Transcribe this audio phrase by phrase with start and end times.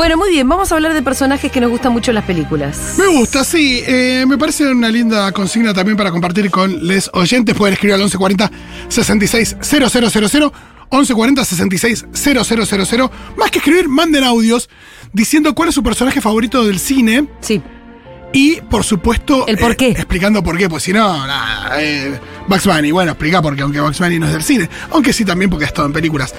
[0.00, 2.94] Bueno, muy bien, vamos a hablar de personajes que nos gustan mucho en las películas.
[2.96, 3.82] Me gusta, sí.
[3.86, 7.54] eh, me parece una linda consigna también para compartir con les oyentes.
[7.54, 8.50] Pueden escribir al 1140
[8.88, 9.90] 66 000,
[10.90, 13.10] 1140 66 000.
[13.36, 14.70] Más que escribir, manden audios
[15.12, 17.60] diciendo cuál es su personaje favorito del cine Sí.
[18.32, 19.88] y, por supuesto, El por eh, qué.
[19.90, 21.78] explicando por qué, pues si no, nada.
[21.78, 24.66] eh, Bugs Bunny, bueno, explica por qué, aunque Bugs Bunny no es del cine.
[24.92, 26.34] Aunque sí también porque ha estado en películas.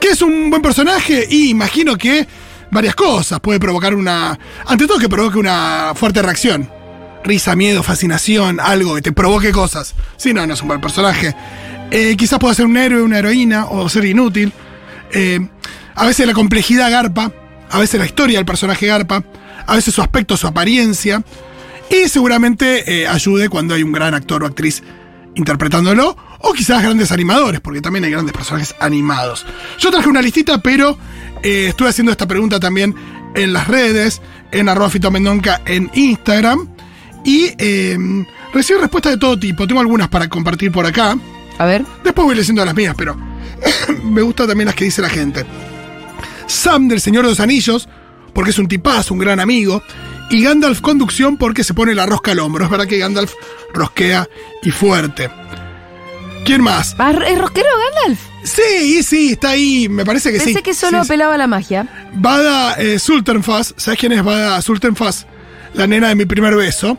[0.00, 1.26] ¿Qué es un buen personaje?
[1.30, 2.26] Y imagino que
[2.70, 3.40] varias cosas.
[3.40, 4.38] Puede provocar una.
[4.66, 6.70] Ante todo, que provoque una fuerte reacción.
[7.24, 9.94] Risa, miedo, fascinación, algo que te provoque cosas.
[10.16, 11.34] Si no, no es un buen personaje.
[11.90, 14.52] Eh, quizás pueda ser un héroe, una heroína o ser inútil.
[15.12, 15.40] Eh,
[15.94, 17.32] a veces la complejidad garpa.
[17.70, 19.24] A veces la historia del personaje garpa.
[19.66, 21.22] A veces su aspecto, su apariencia.
[21.90, 24.82] Y seguramente eh, ayude cuando hay un gran actor o actriz
[25.34, 26.16] interpretándolo.
[26.46, 29.46] O quizás grandes animadores, porque también hay grandes personajes animados.
[29.78, 30.98] Yo traje una listita, pero
[31.42, 32.94] eh, estuve haciendo esta pregunta también
[33.34, 34.20] en las redes,
[34.52, 36.68] en arroba fitomendonca en Instagram.
[37.24, 37.96] Y eh,
[38.52, 39.66] recibí respuestas de todo tipo.
[39.66, 41.16] Tengo algunas para compartir por acá.
[41.56, 41.82] A ver.
[42.04, 43.16] Después voy leyendo las mías, pero
[44.04, 45.46] me gustan también las que dice la gente.
[46.46, 47.88] Sam del Señor de los Anillos,
[48.34, 49.82] porque es un tipazo, un gran amigo.
[50.28, 52.66] Y Gandalf Conducción, porque se pone la rosca al hombro.
[52.66, 53.32] Es verdad que Gandalf
[53.72, 54.28] rosquea
[54.62, 55.30] y fuerte.
[56.44, 56.94] ¿Quién más?
[56.98, 57.68] Ah, ¿Es rosquero
[58.04, 58.20] Gandalf?
[58.42, 59.88] Sí, sí, está ahí.
[59.88, 60.46] Me parece que sí.
[60.46, 61.12] Pensé que solo Sí, sí.
[61.12, 61.88] apelaba a la magia.
[62.14, 65.26] Bada eh, Sultanfas, ¿sabes quién es Bada Sultanfas?
[65.72, 66.98] La nena de mi primer beso.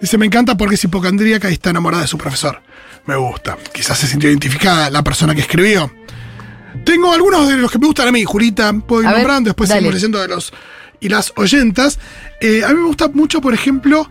[0.00, 2.60] Dice, me encanta porque es hipocondríaca y está enamorada de su profesor.
[3.06, 3.58] Me gusta.
[3.72, 5.92] Quizás se sintió identificada la persona que escribió.
[6.84, 8.72] Tengo algunos de los que me gustan a mí, Julita.
[8.72, 10.52] Puedo ir A ver, nombrando, después seguimos leyendo de los
[10.98, 11.98] y las oyentas.
[12.40, 14.08] Eh, a mí me gusta mucho, por ejemplo,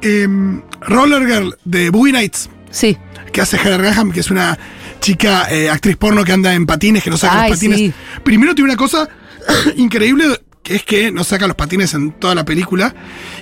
[0.00, 2.96] em, Roller Girl de Boogie Nights, Sí.
[3.38, 4.58] Que hace Heather Graham, que es una
[4.98, 7.78] chica eh, actriz porno que anda en patines, que no saca Ay, los patines.
[7.78, 7.92] sí.
[8.24, 9.08] Primero tiene una cosa
[9.76, 12.92] increíble, que es que no saca los patines en toda la película,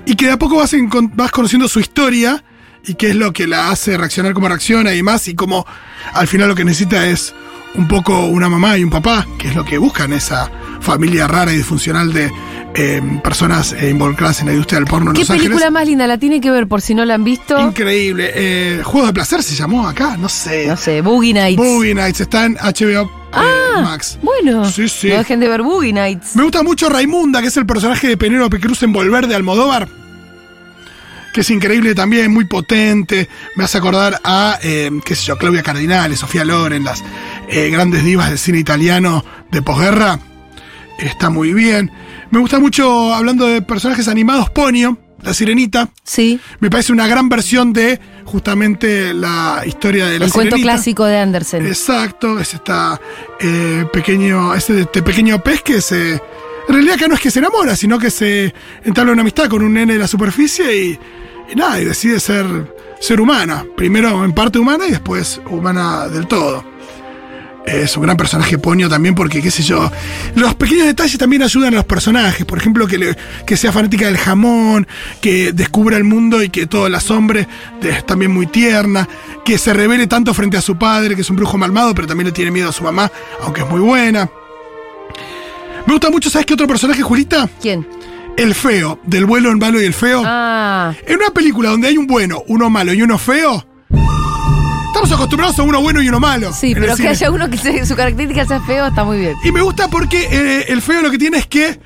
[0.05, 2.45] y que de a poco vas, encon- vas conociendo su historia
[2.85, 5.67] y qué es lo que la hace reaccionar como reacciona y más, y cómo
[6.13, 7.35] al final lo que necesita es
[7.75, 10.51] un poco una mamá y un papá, que es lo que buscan esa
[10.81, 12.31] familia rara y disfuncional de
[12.75, 15.73] eh, personas eh, involucradas en la industria del porno en ¿Qué Los película Ángeles.
[15.73, 16.07] más linda?
[16.07, 17.59] La tiene que ver por si no la han visto.
[17.61, 18.31] Increíble.
[18.35, 20.67] Eh, Juegos de placer se llamó acá, no sé.
[20.69, 21.57] No sé, Boogie Nights.
[21.57, 24.19] Boogie Nights está en HBO eh, Ah, Max.
[24.23, 25.09] Bueno, Sí, sí.
[25.09, 26.37] no dejen de ver Boogie Nights.
[26.37, 29.89] Me gusta mucho Raimunda, que es el personaje de Penélope Cruz en Volver de Almodóvar.
[31.33, 33.29] Que es increíble también, muy potente.
[33.57, 37.03] Me hace acordar a, eh, qué sé yo, Claudia Cardinale, Sofía Loren, las
[37.49, 40.19] eh, grandes divas del cine italiano de posguerra.
[40.99, 41.91] Está muy bien.
[42.31, 45.89] Me gusta mucho, hablando de personajes animados, Ponio, la sirenita.
[46.05, 51.05] Sí, Me parece una gran versión de justamente la historia de la el cuento clásico
[51.05, 51.67] de Andersen.
[51.67, 53.01] Exacto, es esta,
[53.41, 56.15] eh, pequeño, este, este pequeño pez que se.
[56.69, 58.53] En realidad acá no es que se enamora, sino que se
[58.85, 60.99] entabla una amistad con un nene de la superficie y,
[61.53, 62.47] y nada, y decide ser,
[63.01, 63.65] ser humana.
[63.77, 66.65] Primero en parte humana y después humana del todo.
[67.67, 69.91] Es un gran personaje Ponio también porque, qué sé yo,
[70.37, 72.47] los pequeños detalles también ayudan a los personajes.
[72.47, 74.87] Por ejemplo, que, le- que sea fanática del jamón,
[75.21, 77.49] que descubra el mundo y que todo la asombre,
[77.83, 79.09] es también muy tierna.
[79.45, 82.27] Que se revele tanto frente a su padre, que es un brujo malvado, pero también
[82.27, 83.11] le tiene miedo a su mamá,
[83.43, 84.31] aunque es muy buena.
[85.87, 87.49] Me gusta mucho, ¿sabes qué otro personaje, Julita?
[87.61, 87.87] ¿Quién?
[88.37, 90.23] El feo, del vuelo en malo y el feo.
[90.25, 93.67] Ah, En una película donde hay un bueno, uno malo y uno feo,
[95.07, 96.53] estamos acostumbrados a uno bueno y uno malo.
[96.53, 97.09] sí, pero que cine.
[97.11, 99.35] haya uno que se- su característica sea feo está muy bien.
[99.45, 101.79] Y me gusta porque eh, el feo lo que tiene es que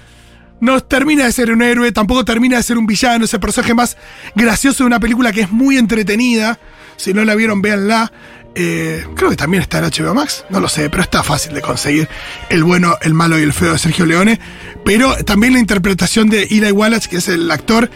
[0.61, 3.75] no termina de ser un héroe, tampoco termina de ser un villano, es el personaje
[3.75, 3.97] más
[4.35, 6.59] gracioso de una película que es muy entretenida.
[6.97, 8.13] Si no la vieron, véanla.
[8.57, 11.63] Eh, creo que también está en HBO Max, no lo sé, pero está fácil de
[11.63, 12.09] conseguir
[12.49, 14.41] el bueno, el malo y el feo de Sergio Leone.
[14.85, 17.91] Pero también la interpretación de Eli Wallach, que es el actor,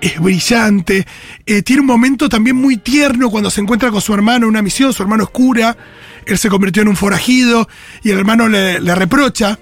[0.00, 1.06] es brillante.
[1.46, 4.62] Eh, tiene un momento también muy tierno cuando se encuentra con su hermano en una
[4.62, 5.76] misión, su hermano es cura,
[6.26, 7.68] él se convirtió en un forajido
[8.02, 9.58] y el hermano le, le reprocha.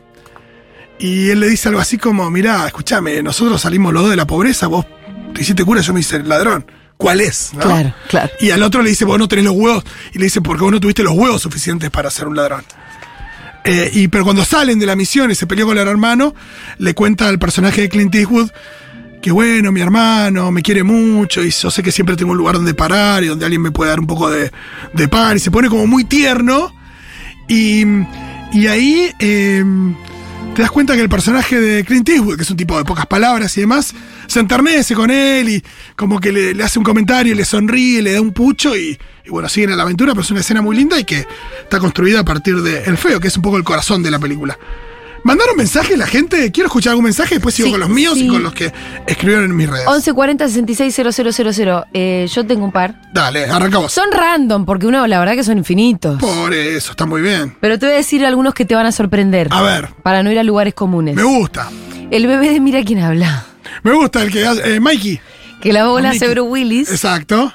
[0.99, 4.27] Y él le dice algo así como, mirá, escúchame, nosotros salimos los dos de la
[4.27, 4.85] pobreza, vos
[5.33, 6.67] te hiciste cura, yo me hice ladrón.
[6.97, 7.53] ¿Cuál es?
[7.55, 7.61] no?
[7.61, 8.31] Claro, claro.
[8.41, 9.85] Y al otro le dice, vos no tenés los huevos.
[10.13, 12.65] Y le dice, porque vos no tuviste los huevos suficientes para ser un ladrón.
[13.65, 16.35] Eh, y, pero cuando salen de la misión y se peleó con el hermano,
[16.79, 18.51] le cuenta al personaje de Clint Eastwood
[19.21, 22.57] que bueno, mi hermano me quiere mucho y yo sé que siempre tengo un lugar
[22.57, 24.51] donde parar y donde alguien me puede dar un poco de,
[24.93, 25.37] de pan.
[25.37, 26.73] Y se pone como muy tierno.
[27.49, 27.85] Y,
[28.53, 29.65] y ahí eh,
[30.55, 33.07] te das cuenta que el personaje de Clint Eastwood, que es un tipo de pocas
[33.07, 33.95] palabras y demás,
[34.27, 35.65] se enternece con él y
[35.97, 39.31] como que le, le hace un comentario, le sonríe, le da un pucho y, y
[39.31, 41.27] bueno, siguen a la aventura, pero es una escena muy linda y que
[41.63, 44.19] está construida a partir de El Feo, que es un poco el corazón de la
[44.19, 44.59] película.
[45.25, 46.51] ¿Mandaron mensajes la gente?
[46.53, 48.73] Quiero escuchar algún mensaje, después sigo Sí, con los míos y con los que
[49.07, 49.85] escribieron en mis redes.
[49.87, 51.85] 1140 660000.
[51.93, 53.01] Eh, yo tengo un par.
[53.13, 53.93] Dale, arrancamos.
[53.93, 56.19] Son random, porque uno, la verdad que son infinitos.
[56.21, 57.57] Por eso, está muy bien.
[57.61, 59.49] Pero te voy a decir algunos que te van a sorprender.
[59.51, 61.15] A ver, Para no ir a lugares comunes.
[61.15, 61.69] me gusta.
[62.11, 63.45] El bebé de Mira quién habla.
[63.83, 64.77] Me gusta el que hace.
[64.77, 65.21] eh, Mikey.
[65.61, 66.25] Que la voz la Mickey.
[66.27, 66.91] hace Bruce Willis.
[66.91, 67.53] Exacto.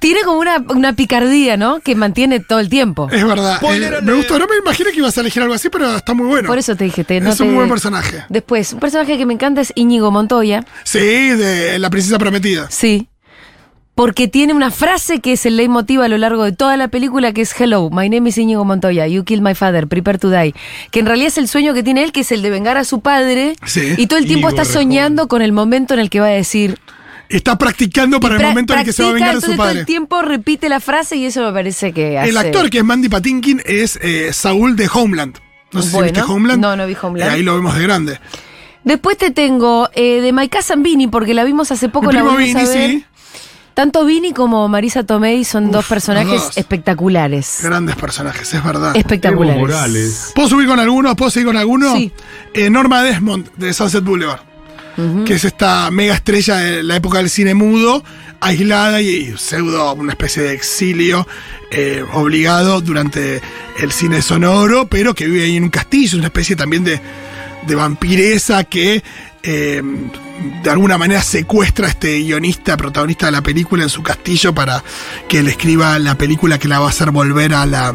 [0.00, 1.80] Tiene como una, una picardía, ¿no?
[1.80, 3.08] Que mantiene todo el tiempo.
[3.10, 3.60] Es verdad.
[3.62, 4.38] Eh, me gustó.
[4.38, 6.48] No me imaginé que ibas a elegir algo así, pero está muy bueno.
[6.48, 8.24] Por eso te dije, te, no es te- un buen personaje.
[8.28, 10.64] Después, un personaje que me encanta es Íñigo Montoya.
[10.84, 12.66] Sí, de La Princesa Prometida.
[12.70, 13.08] Sí.
[13.94, 17.32] Porque tiene una frase que es el leitmotiv a lo largo de toda la película,
[17.32, 20.54] que es Hello, my name is Íñigo Montoya, you killed my father, prepare to die.
[20.90, 22.84] Que en realidad es el sueño que tiene él, que es el de vengar a
[22.84, 23.54] su padre.
[23.64, 23.94] Sí.
[23.96, 26.30] Y todo el tiempo Íñigo está soñando con el momento en el que va a
[26.30, 26.78] decir.
[27.28, 29.46] Está practicando para el pra- momento en el que se va a vengar de su
[29.46, 29.80] entonces todo padre.
[29.80, 32.30] el tiempo repite la frase y eso me parece que hace.
[32.30, 35.38] El actor que es Mandy Patinkin es eh, Saúl de Homeland.
[35.72, 36.62] No sé Bueno, si viste Homeland.
[36.62, 37.30] no, no vi Homeland.
[37.32, 38.20] Eh, ahí lo vemos de grande.
[38.84, 42.36] Después te tengo eh, de Maika Zambini, porque la vimos hace poco, Mi la primo
[42.36, 42.90] Vini, a ver.
[42.90, 43.04] sí.
[43.74, 46.56] Tanto Vini como Marisa Tomei son dos personajes dos.
[46.56, 47.58] espectaculares.
[47.62, 48.96] Grandes personajes, es verdad.
[48.96, 49.60] Espectaculares.
[49.60, 50.32] Morales.
[50.34, 51.14] ¿Puedo subir con alguno?
[51.16, 51.94] ¿Puedo seguir con alguno?
[51.94, 52.10] Sí.
[52.54, 54.40] Eh, Norma Desmond, de Sunset Boulevard.
[55.26, 58.02] Que es esta mega estrella de la época del cine mudo,
[58.40, 61.26] aislada y pseudo, una especie de exilio
[61.70, 63.42] eh, obligado durante
[63.78, 67.00] el cine sonoro, pero que vive ahí en un castillo, una especie también de,
[67.66, 69.02] de vampiresa que
[69.42, 69.82] eh,
[70.62, 74.82] de alguna manera secuestra a este guionista, protagonista de la película en su castillo para
[75.28, 77.94] que le escriba la película que la va a hacer volver a la,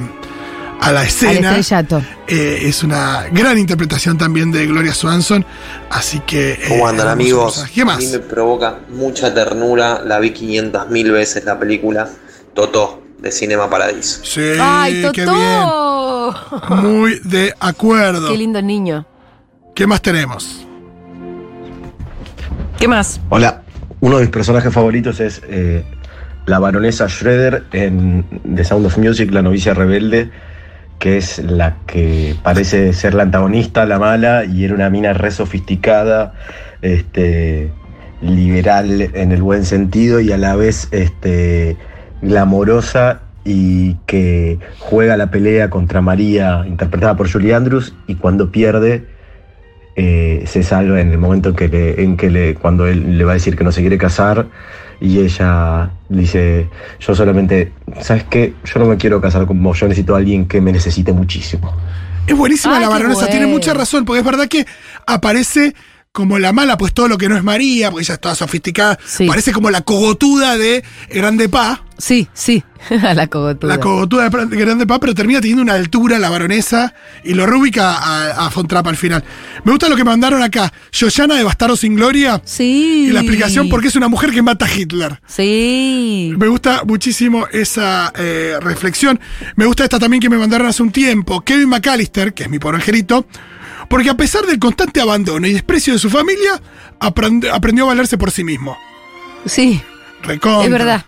[0.81, 1.57] a la Al escena.
[1.57, 2.03] estrellato.
[2.27, 5.45] Eh, es una gran interpretación también de Gloria Swanson.
[5.89, 6.53] Así que.
[6.53, 7.65] eh, ¿Cómo andan amigos?
[7.73, 7.99] ¿Qué A más?
[7.99, 12.09] mí me provoca mucha ternura, la vi 500 mil veces la película
[12.53, 14.21] Totó de Cinema Paradiso.
[14.25, 16.35] Sí, ¡Ay, qué Totó!
[16.69, 16.81] bien.
[16.81, 18.27] Muy de acuerdo.
[18.29, 19.05] Qué lindo niño.
[19.75, 20.65] ¿Qué más tenemos?
[22.77, 23.19] ¿Qué más?
[23.29, 23.61] Hola,
[23.99, 25.83] uno de mis personajes favoritos es eh,
[26.47, 28.25] la baronesa Schroeder en
[28.55, 30.31] The Sound of Music, la novicia rebelde,
[31.01, 35.31] que es la que parece ser la antagonista, la mala, y era una mina re
[35.31, 36.33] sofisticada,
[36.83, 37.71] este,
[38.21, 41.75] liberal en el buen sentido y a la vez este,
[42.21, 49.07] glamorosa y que juega la pelea contra María, interpretada por Julie Andrews, y cuando pierde
[49.95, 53.31] eh, se salva en el momento en que, en que le, cuando él le va
[53.31, 54.45] a decir que no se quiere casar
[55.01, 56.69] y ella dice,
[56.99, 57.71] yo solamente,
[58.01, 58.53] ¿sabes qué?
[58.63, 61.75] Yo no me quiero casar con vos, yo necesito a alguien que me necesite muchísimo.
[62.27, 64.65] Es buenísima Ay, la baronesa, tiene mucha razón, porque es verdad que
[65.07, 65.73] aparece
[66.11, 68.99] como la mala, pues todo lo que no es María, porque ella es toda sofisticada,
[69.05, 69.27] Sí.
[69.27, 72.63] parece como la cogotuda de Grande Pa, Sí, sí.
[72.89, 73.75] La cogotuda.
[73.75, 77.93] la cogotuda de Grande Pa, pero termina teniendo una altura la baronesa y lo reubica
[77.93, 79.23] a, a Fontrap al final.
[79.63, 83.05] Me gusta lo que mandaron acá, Yoyana de Bastardo sin Gloria, Sí.
[83.07, 85.21] y la explicación por qué es una mujer que mata a Hitler.
[85.27, 86.33] Sí.
[86.37, 89.19] Me gusta muchísimo esa eh, reflexión.
[89.55, 91.41] Me gusta esta también que me mandaron hace un tiempo.
[91.41, 93.27] Kevin McAllister, que es mi pobre angelito,
[93.91, 96.59] porque a pesar del constante abandono y desprecio de su familia,
[96.99, 98.75] aprend- aprendió a valerse por sí mismo.
[99.45, 99.79] Sí.
[100.23, 100.65] Recontra.
[100.65, 101.05] Es verdad.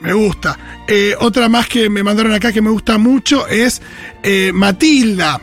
[0.00, 0.58] Me gusta.
[0.86, 3.80] Eh, otra más que me mandaron acá que me gusta mucho es
[4.22, 5.40] eh, Matilda.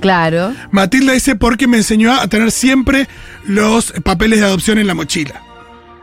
[0.00, 0.54] Claro.
[0.70, 3.08] Matilda dice porque me enseñó a tener siempre
[3.46, 5.42] los papeles de adopción en la mochila.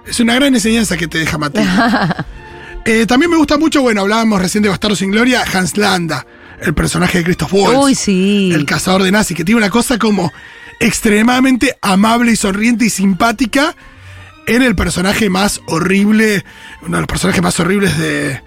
[0.07, 2.25] Es una gran enseñanza que te deja Matilda.
[2.85, 6.25] Eh, también me gusta mucho, bueno, hablábamos recién de Bastardo sin Gloria, Hans Landa,
[6.61, 7.77] el personaje de Christoph Waltz.
[7.77, 8.51] Uy, sí.
[8.53, 10.31] El cazador de nazis, que tiene una cosa como
[10.79, 13.75] extremadamente amable y sonriente y simpática
[14.47, 16.43] en el personaje más horrible,
[16.81, 18.41] uno de los personajes más horribles de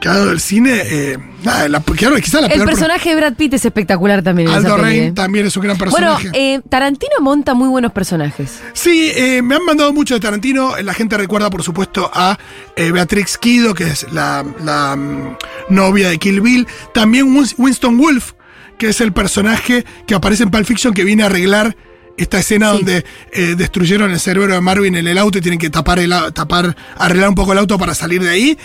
[0.00, 0.80] que ha dado el cine.
[0.84, 2.66] eh, nada, la, quizá la El peor.
[2.66, 4.48] personaje de Brad Pitt es espectacular también.
[4.48, 5.12] en Aldo Rain ¿eh?
[5.12, 6.30] también es un gran Bueno, personaje.
[6.34, 8.60] eh, Tarantino monta muy buenos personajes.
[8.72, 10.76] Sí, eh, me han mandado mucho de Tarantino.
[10.82, 12.38] La gente recuerda, por supuesto, a
[12.76, 15.36] Beatrix Kido, que es la, la, mm,
[15.70, 16.66] novia de Kill Bill.
[16.94, 18.32] También Win- Winston Wolf,
[18.78, 21.76] que es el personaje que aparece en Pulp Fiction que viene a arreglar
[22.18, 22.76] esta escena Sí.
[22.76, 26.12] donde eh, destruyeron el cerebro de Marvin en el auto y tienen que tapar el
[26.34, 28.58] tapar, arreglar un poco el auto para salir de ahí.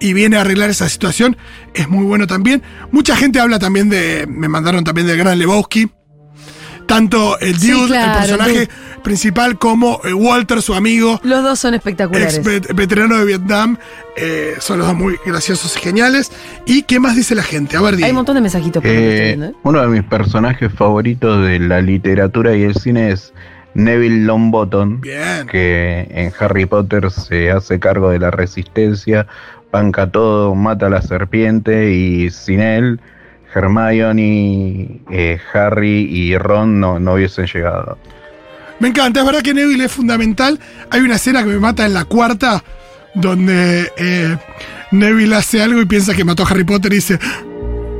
[0.00, 1.36] Y viene a arreglar esa situación.
[1.74, 2.62] Es muy bueno también.
[2.92, 4.26] Mucha gente habla también de.
[4.28, 5.90] Me mandaron también de Gran Lebowski.
[6.88, 11.42] Tanto el Sí, Dude, claro, el personaje el principal, como eh, Walter, su amigo, Los
[11.44, 12.38] dos son espectaculares.
[12.38, 13.76] ex vet- veterano de Vietnam.
[14.16, 16.32] eh, son los dos muy graciosos y geniales.
[16.66, 17.76] ¿Y qué más dice la gente?
[17.76, 19.54] A ver, Hay un montón de mensajitos por estoy Eh, viendo, ¿eh?
[19.62, 23.32] uno de mis personajes favoritos de la literatura y el cine es
[23.74, 25.46] Neville Longbottom, Bien.
[25.46, 29.26] que en Harry Potter se hace cargo de la resistencia,
[29.70, 32.98] banca todo, mata a la serpiente y sin él,
[33.54, 37.98] Hermione, eh, Harry y Ron no, no hubiesen llegado.
[38.80, 40.60] Me encanta, es verdad que Neville es fundamental.
[40.90, 42.62] Hay una escena que me mata en la cuarta,
[43.14, 44.36] donde eh,
[44.92, 47.18] Neville hace algo y piensa que mató a Harry Potter y dice,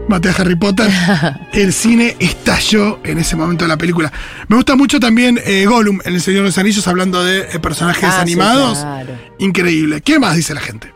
[0.08, 0.88] maté a Harry Potter.
[1.52, 4.12] El cine estalló en ese momento de la película.
[4.46, 7.58] Me gusta mucho también eh, Gollum en El Señor de los Anillos, hablando de eh,
[7.58, 8.78] personajes Ah, sí, animados.
[8.78, 9.12] claro.
[9.38, 10.00] Increíble.
[10.00, 10.92] ¿Qué más dice la gente?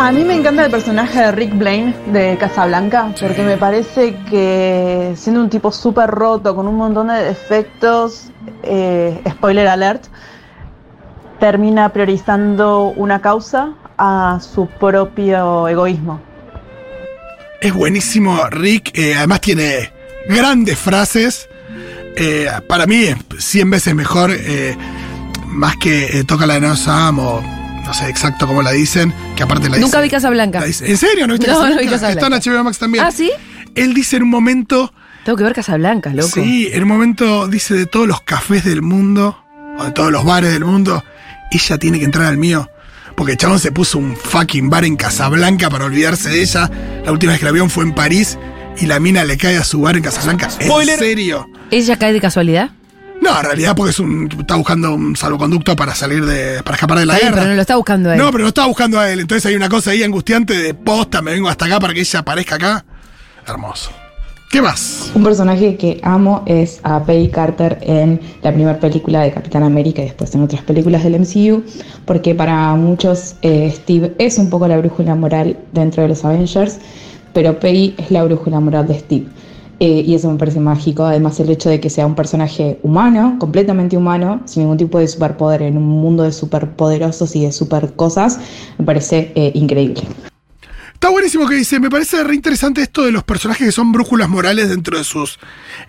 [0.00, 5.12] A mí me encanta el personaje de Rick Blaine de Casablanca, porque me parece que
[5.14, 8.30] siendo un tipo súper roto, con un montón de defectos,
[8.62, 10.06] eh, spoiler alert,
[11.38, 16.18] termina priorizando una causa a su propio egoísmo.
[17.60, 18.96] Es buenísimo, Rick.
[18.96, 19.92] eh, además tiene
[20.26, 21.46] grandes frases.
[22.16, 24.30] Eh, para mí es 100 veces mejor,
[25.44, 27.59] más que Toca la de No Sam o
[27.90, 30.64] no sé exacto cómo la dicen, que aparte la Nunca dice- vi Casablanca.
[30.64, 31.26] ¿En serio?
[31.26, 32.36] ¿No viste No, vi Casablanca.
[32.36, 33.04] Está en HBO Max también.
[33.04, 33.32] ¿Ah, sí?
[33.74, 34.94] Él dice en un momento,
[35.24, 36.28] Tengo que ver Casablanca, loco.
[36.32, 39.42] sí, en un momento dice de todos los cafés del mundo,
[39.76, 41.02] o de todos los bares del mundo,
[41.50, 42.68] ella tiene que entrar al mío.
[43.16, 46.70] Porque el chabón se puso un fucking bar en Casablanca para olvidarse de ella.
[47.04, 48.38] La última vez que la vieron fue en París
[48.78, 50.48] y la mina le cae a su bar en Casablanca.
[50.60, 51.48] ¿En serio?
[51.72, 52.70] ¿Ella cae de casualidad?
[53.20, 56.62] No, en realidad porque es un, está buscando un salvoconducto para salir de.
[56.62, 57.42] para escapar de la Está bien, guerra.
[57.42, 58.18] pero no lo está buscando a él.
[58.18, 59.20] No, pero lo estaba buscando a él.
[59.20, 62.18] Entonces hay una cosa ahí angustiante de posta, me vengo hasta acá para que ella
[62.20, 62.84] aparezca acá.
[63.46, 63.90] Hermoso.
[64.50, 65.12] ¿Qué más?
[65.14, 70.02] Un personaje que amo es a Peggy Carter en la primera película de Capitán América
[70.02, 71.62] y después en otras películas del MCU,
[72.04, 76.78] porque para muchos eh, Steve es un poco la brújula moral dentro de los Avengers,
[77.32, 79.26] pero Peggy es la brújula moral de Steve.
[79.82, 83.36] Eh, y eso me parece mágico, además el hecho de que sea un personaje humano,
[83.40, 87.94] completamente humano, sin ningún tipo de superpoder en un mundo de superpoderosos y de super
[87.94, 88.38] cosas,
[88.76, 90.02] me parece eh, increíble.
[91.00, 91.80] Está buenísimo que dice.
[91.80, 95.38] Me parece re interesante esto de los personajes que son brújulas morales dentro de sus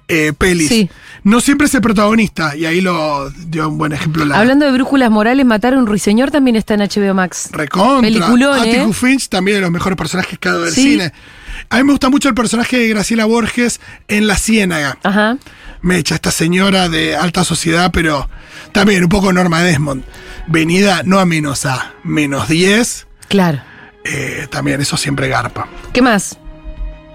[0.07, 0.69] eh, pelis.
[0.69, 0.89] Sí.
[1.23, 4.71] No siempre es el protagonista, y ahí lo dio un buen ejemplo la Hablando de
[4.71, 7.49] brújulas morales, matar a un ruiseñor también está en HBO Max.
[7.51, 8.01] Recontra.
[8.01, 8.87] Peliculón, ¿eh?
[8.93, 10.93] Finch, también de los mejores personajes que ha dado Sí.
[10.93, 11.13] cine.
[11.69, 14.97] A mí me gusta mucho el personaje de Graciela Borges en La Ciénaga.
[15.03, 15.37] Ajá.
[15.81, 18.27] Me echa esta señora de alta sociedad, pero
[18.71, 20.03] también un poco Norma Desmond.
[20.47, 23.07] Venida no a menos a menos 10.
[23.27, 23.61] Claro.
[24.03, 25.67] eh, también eso siempre garpa.
[25.93, 26.37] ¿Qué más?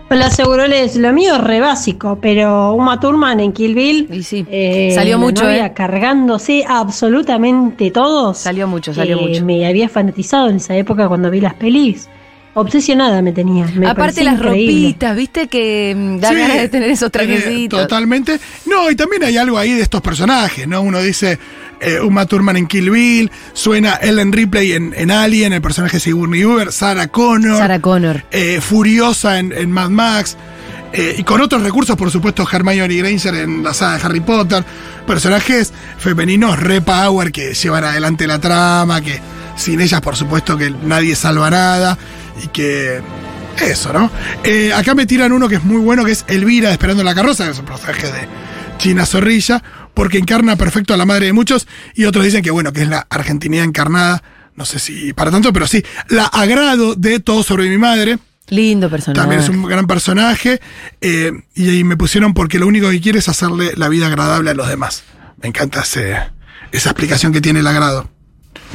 [0.09, 0.95] Hola, Seguroles.
[0.97, 4.09] Lo mío es re básico, pero Uma Thurman en Kill Bill.
[4.13, 4.47] Y sí.
[4.49, 5.73] eh, Salió mucho, novia ¿eh?
[5.75, 8.39] cargándose absolutamente todos.
[8.39, 9.45] Salió mucho, salió Eh, mucho.
[9.45, 12.09] Me había fanatizado en esa época cuando vi las pelis.
[12.55, 13.67] Obsesionada me tenía.
[13.75, 14.73] me Aparte las increíble.
[14.85, 17.81] ropitas, viste que mm, da Sí, ganas de tener esos tiene- trajecitos.
[17.83, 18.39] Totalmente.
[18.65, 20.81] No, y también hay algo ahí de estos personajes, ¿no?
[20.81, 21.39] Uno dice
[21.81, 26.01] eh, Uma Thurman en Kill Bill, suena Ellen Ripley en, en Alien, el personaje de
[26.01, 27.59] Sigourney Weaver, Sarah Connor.
[27.59, 28.25] Sarah Connor.
[28.31, 30.37] eh, Furiosa en, en Mad Max.
[30.93, 34.65] eh, y con otros recursos, por supuesto, Hermione Granger en la saga de Harry Potter.
[35.07, 39.21] Personajes femeninos re power que llevan adelante la trama, que
[39.57, 41.97] sin ellas, por supuesto, que nadie salva nada.
[42.43, 43.01] Y que.
[43.61, 44.11] Eso, ¿no?
[44.45, 47.15] Eh, acá me tiran uno que es muy bueno, que es Elvira de Esperando la
[47.15, 48.29] Carroza, que es un personaje de
[48.77, 49.63] China Zorrilla,
[49.97, 51.67] porque encarna perfecto a la madre de muchos.
[51.95, 54.23] Y otros dicen que, bueno, que es la argentinidad encarnada.
[54.55, 55.83] No sé si para tanto, pero sí.
[56.09, 58.19] La agrado de Todo sobre mi madre.
[58.49, 59.19] Lindo personaje.
[59.21, 60.61] También es un gran personaje.
[61.01, 64.51] eh, y ahí me pusieron porque lo único que quiere es hacerle la vida agradable
[64.51, 65.03] a los demás.
[65.43, 66.17] Me encanta ese-
[66.73, 68.09] esa explicación que tiene el agrado.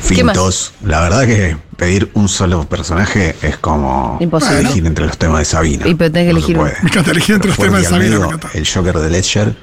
[0.01, 0.74] Fintos.
[0.84, 4.60] La verdad que pedir un solo personaje es como Imposible.
[4.62, 5.88] elegir entre los temas de Sabina.
[5.88, 6.58] Y pero tenés que No elegir.
[6.84, 8.20] Me encanta elegir entre los temas de y Sabina.
[8.20, 8.40] Me medio.
[8.54, 9.56] El Joker de Ledger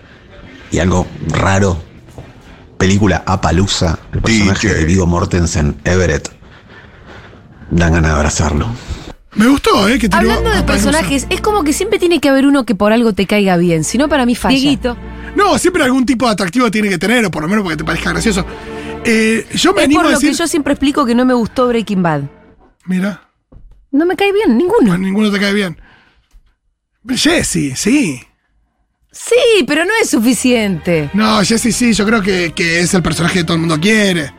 [0.71, 1.83] y algo raro.
[2.79, 6.31] Película Apalusa, el personaje de Vigo Mortensen, Everett.
[7.71, 8.69] Dan ganas de abrazarlo.
[9.35, 9.99] Me gustó, ¿eh?
[9.99, 12.93] Que tiró Hablando de personajes, es como que siempre tiene que haber uno que por
[12.93, 13.83] algo te caiga bien.
[13.85, 14.57] Si no, para mí falla.
[14.57, 14.97] Dieguito.
[15.37, 17.85] No, siempre algún tipo de atractivo tiene que tener, o por lo menos porque te
[17.85, 18.45] parezca gracioso.
[19.05, 20.31] Eh, yo me Es animo por a lo decir.
[20.31, 22.23] que yo siempre explico que no me gustó Breaking Bad.
[22.87, 23.29] Mira,
[23.91, 24.97] No me cae bien, ninguno.
[24.97, 25.77] ninguno te cae bien.
[27.09, 28.21] Jesse, sí.
[29.21, 31.11] Sí, pero no es suficiente.
[31.13, 34.33] No, Jesse sí, yo creo que, que es el personaje que todo el mundo quiere.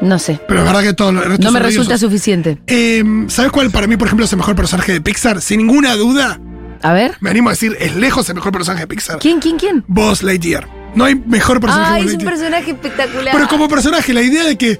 [0.00, 0.40] No sé.
[0.46, 2.00] Pero es verdad que todo el resto No me resulta odiosos.
[2.08, 2.58] suficiente.
[2.66, 5.40] Eh, ¿Sabes cuál para mí, por ejemplo, es el mejor personaje de Pixar?
[5.42, 6.40] Sin ninguna duda,
[6.82, 7.16] A ver.
[7.20, 9.18] me animo a decir, es lejos el mejor personaje de Pixar.
[9.18, 9.84] ¿Quién, quién, quién?
[9.88, 10.68] Buzz Lightyear.
[10.94, 13.34] No hay mejor personaje que es un personaje espectacular.
[13.34, 14.78] Pero como personaje, la idea de que,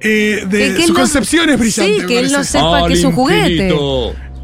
[0.00, 2.00] eh, de Que- que su no- concepción es brillante.
[2.00, 3.74] Sí, que él no sepa que es un juguete.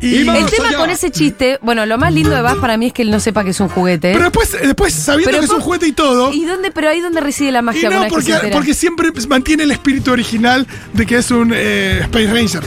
[0.00, 2.92] Y- El tema con ese chiste, bueno, lo más lindo de Buzz para mí es
[2.92, 4.12] que él no sepa que es un juguete.
[4.12, 6.32] Pero después, después sabiendo Pero que es un juguete y todo.
[6.32, 7.90] ¿Y dónde, pero ahí donde reside la Y magia?
[7.90, 12.26] no, que se porque, siempre mantiene el espíritu original de que es un eh, Space
[12.32, 12.62] Ranger.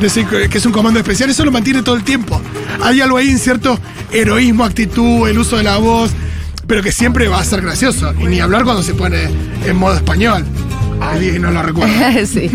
[0.00, 1.30] Decir, que es un comando especial.
[1.30, 2.40] Eso lo mantiene todo el tiempo.
[2.82, 3.78] Hay algo ahí en cierto
[4.12, 6.10] heroísmo, actitud, el uso de la voz,
[6.66, 8.12] pero que siempre va a ser gracioso.
[8.20, 9.28] Y ni hablar cuando se pone
[9.64, 10.44] en modo español.
[11.20, 11.94] Y no lo recuerdo.
[12.26, 12.50] sí.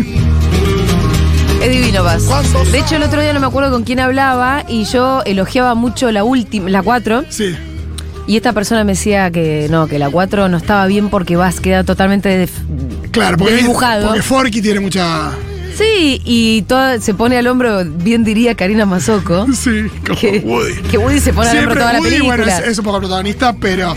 [1.62, 2.72] Es divino, Buzz.
[2.72, 6.10] De hecho, el otro día no me acuerdo con quién hablaba y yo elogiaba mucho
[6.10, 7.24] la última, la 4.
[7.28, 7.54] Sí.
[8.26, 11.60] Y esta persona me decía que no, que la 4 no estaba bien porque Buzz
[11.60, 12.48] queda totalmente
[13.10, 14.06] Claro, porque, dibujado.
[14.08, 15.30] porque Forky tiene mucha.
[15.76, 19.46] Sí, y toda- se pone al hombro, bien diría Karina Mazoco.
[19.54, 20.74] Sí, como que, Woody.
[20.90, 22.36] que Woody se pone al hombro toda la película.
[22.36, 23.94] bueno, es, es un poco protagonista, pero,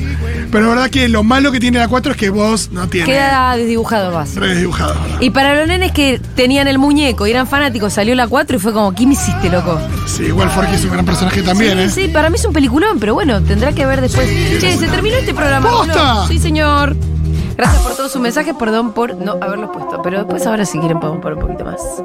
[0.52, 3.06] pero la verdad que lo malo que tiene la 4 es que vos no tiene.
[3.08, 4.36] Queda desdibujado Buzz.
[4.36, 4.96] Redibujado.
[5.20, 8.60] Y para los nenes que tenían el muñeco y eran fanáticos, salió la 4 y
[8.60, 9.80] fue como, ¿qué me hiciste, loco?
[10.06, 12.06] Sí, igual Forky es un gran personaje también, sí, ¿eh?
[12.06, 14.28] sí, para mí es un peliculón, pero bueno, tendrá que ver después.
[14.60, 15.70] che, se terminó este programa.
[15.70, 16.28] ¡Posta!
[16.28, 16.96] Sí, señor.
[17.58, 20.02] Gracias por todos sus mensajes, perdón por no haberlos puesto.
[20.02, 22.04] Pero después ahora si quieren podemos poner un poquito más.